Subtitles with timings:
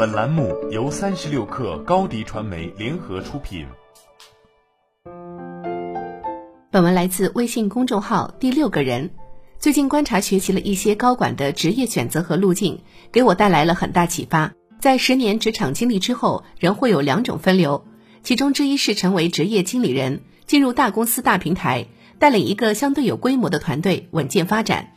[0.00, 3.66] 本栏目由三十六氪高低传媒联合出品。
[6.70, 9.10] 本文来自微信公众号第六个人。
[9.58, 12.80] 最近观察学习了一些高管的职业选择和路径，
[13.12, 14.54] 给我带来了很大启发。
[14.80, 17.84] 在十年职场经历之后，人会有两种分流，
[18.22, 21.88] 其中之一是成为职业经理人，进入大公司大平台，
[22.18, 24.94] 带领一个相对有规模的团队稳健发展。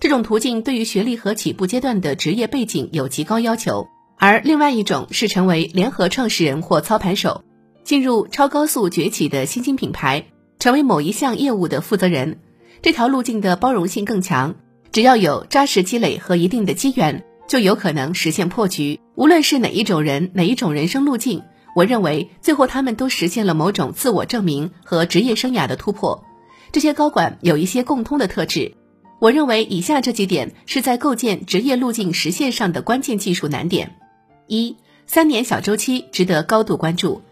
[0.00, 3.86] 这种途径对于学历和起步阶段的职业背景有极高要求。
[4.18, 7.44] 而另外一种是成为联合创始人或操盘手，
[7.84, 10.26] 进入超高速崛起的新兴品牌，
[10.58, 12.40] 成为某一项业务的负责人。
[12.82, 14.56] 这条路径的包容性更强，
[14.90, 18.98] 只要有扎实积累和一定的机缘，就有可能实现破局。
[19.14, 21.44] 无论是哪一种人，哪一种人生路径，
[21.76, 26.24] 我认为最后他们都实现了某种自我证明和职业生涯的突破。
[26.72, 28.74] 这些高管有一些共通的特质，
[29.20, 33.94] 我认为以下这几点是在构建职业路径实现上的关键技术难点。
[34.48, 34.76] 一
[35.06, 37.22] 三年小周期值得高度关注。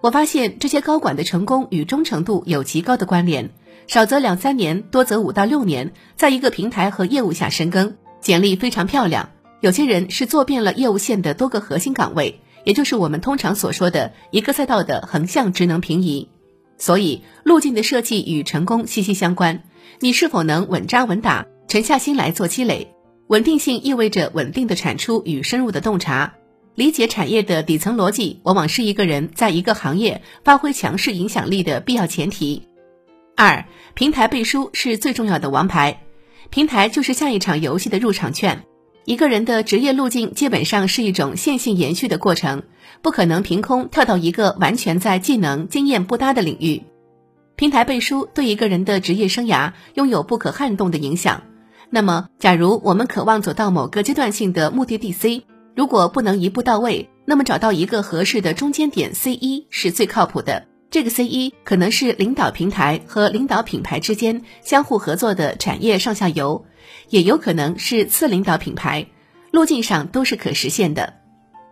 [0.00, 3.50] 我发现这些高管的成功与忠诚度有极高的关联，
[3.88, 9.30] 少则两三年，多则五到六年，在一个平台和业务下深耕，简历非常漂亮。
[9.60, 16.28] 有些人是做遍了业务线的多个核心岗位，也就是我们通常所说的一个赛道的横向职能平移。
[16.76, 19.64] 所以，路径的设计与成功息息相关。
[19.98, 22.94] 你是否能稳扎稳打，沉下心来做积累？
[23.26, 26.34] 稳定性意味着稳定的产出与深入的洞察。
[26.78, 32.68] 理解产业的底层逻辑，往往是一个人在一个行业发挥强势影响力的必要前提。
[33.36, 36.02] 二，平台背书是最重要的王牌，
[36.50, 38.62] 平台就是下一场游戏的入场券。
[39.04, 42.62] 一个人的职业路径基本上是一种线性延续的过程，
[43.02, 46.84] 不可能凭空跳到一个完全在技能经验不搭的领域。
[47.56, 51.42] 平台背书对一个人的职业生涯拥有不可撼动的影响。
[51.90, 55.42] 那么，假如我们渴望走到某个阶段性的目的地 C。
[55.78, 60.66] 如果不能一步到位，那么找到一个合适的中间点 C 一是最靠谱的。
[60.90, 66.64] 这个 C 一可能是领导平台和领导品牌之间相互合作的产业上下游，
[67.10, 69.06] 也有可能是次领导品牌，
[69.52, 71.14] 路径上都是可实现的。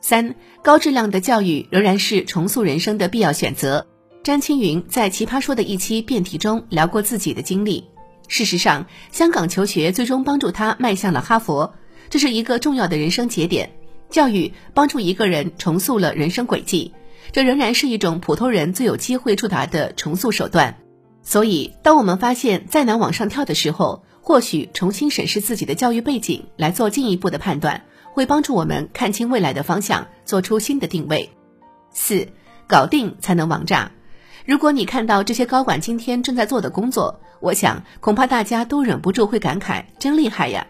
[0.00, 0.34] 三
[0.64, 3.86] 高质量的教育仍然是重塑人生的必要选择。
[4.24, 7.84] 詹青云在奇葩说的一期辩题中聊过自己的经历。
[8.26, 11.72] 事实上，香港求学最终帮助他迈向了哈佛，
[12.10, 13.70] 这是一个重要的人生节点。
[14.12, 16.92] 教育帮助一个人重塑了人生轨迹，
[17.32, 20.76] 这仍然是一种普通人最有机会触达的重塑手段。
[21.22, 31.30] 所以，当我们发现再难往上跳的时候，或许重新审视自己的教育背景，来做进一步的判断，会帮助我们看清未来的方向，做出新的定位。
[31.90, 32.28] 四，
[32.66, 33.90] 搞定才能王炸。
[34.44, 40.66] 如果你看到这些高管今天正在做的工作，我想恐怕大家都忍不住会感慨：真厉害呀！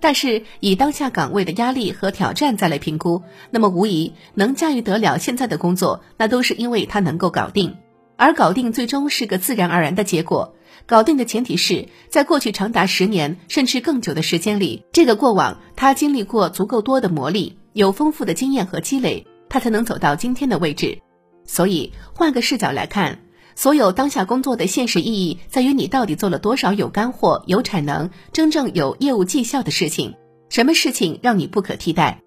[0.00, 7.76] 但是以当下岗位的压力和挑战再来评估，那么无疑能驾驭得了现在的工作，那都是因为他能够搞定。
[8.16, 10.54] 而搞定最终是个自然而然的结果。
[10.86, 20.98] 搞定的前提是在过去长达十年甚至更久的时间里，这个过往他经历过足够多的磨砺，有丰富的经验和积累，他才能走到今天的位置。
[21.44, 23.18] 所以换个视角来看。
[23.56, 30.14] 所有当下工作的现实意义在于你到底做了多少有干货、有产能、真正有业务绩效的事情，
[30.50, 32.20] 什么事情让你不可替代？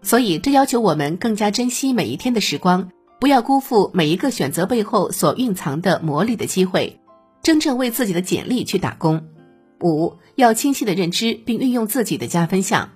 [0.00, 2.88] 所以这要求我们更加珍惜每一天的时光，
[3.18, 7.00] 不要辜负每一个选择背后所蕴藏的魔力的机会，
[7.42, 9.24] 真正为自己的简历去打工。
[9.82, 12.90] 五要清晰的认知并运用自己的加分项，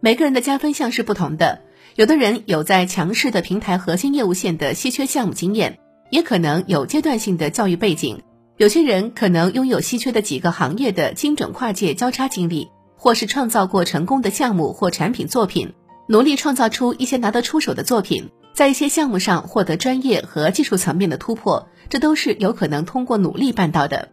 [0.00, 1.62] 每个人的加分项是不同的，
[1.94, 5.78] 有的人有在强势的平台核心业务线的稀缺项目经验。
[6.10, 8.20] 也可能有阶段性的教育背景，
[8.56, 15.72] 有些人可能拥有稀缺的几个行业的精准跨界交叉经历，或是创造过成功的项目或产品作品，
[16.06, 24.08] 努力创造出一些拿得出手的作品，在一些项目上获得专业和技术层面的突破，这都是有可能通过努力办到的。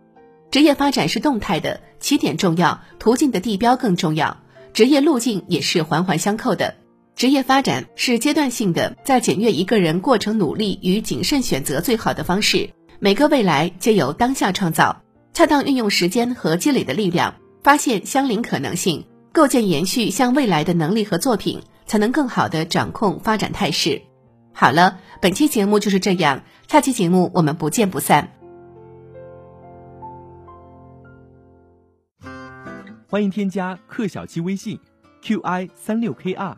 [0.50, 4.38] 职业发展是动态的，起点重要，途径的地标更重要，
[4.72, 6.76] 职业路径也是环环相扣的。
[7.18, 12.70] 职业发展是阶段性的，在检阅一个人过程努力与谨慎选择最好的方式。
[13.00, 15.02] 每个未来皆由当下创造，
[15.34, 17.34] 恰当运用时间和积累的力量，
[17.64, 19.04] 发现相邻可能性，
[19.34, 24.04] 构建延续向未来的能力和作品，才能更好的掌控发展态势。
[24.54, 28.32] 好了，本期节目就是这样，下期节目我们不见不散。
[33.08, 34.80] 欢迎添加克小七微信
[35.24, 36.58] ，qi 三六 kr。